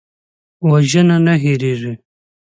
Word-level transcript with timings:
وژنه 0.69 1.17
نه 1.25 1.33
هېریږي 1.43 1.93